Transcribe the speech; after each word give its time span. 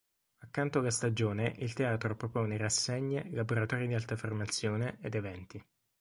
Accanto 0.39 0.79
alla 0.79 0.89
stagione, 0.89 1.53
il 1.59 1.73
teatro 1.73 2.15
propone 2.15 2.57
rassegne, 2.57 3.29
laboratori 3.33 3.85
di 3.87 3.93
alta 3.93 4.15
formazione 4.15 4.97
ed 4.99 5.13
eventi. 5.13 5.63